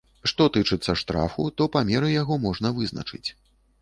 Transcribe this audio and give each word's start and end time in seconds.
Што 0.29 0.45
тычыцца 0.55 0.95
штрафу, 1.01 1.45
то 1.61 1.67
памеры 1.75 2.09
яго 2.15 2.39
можна 2.47 2.67
вызначыць. 2.79 3.27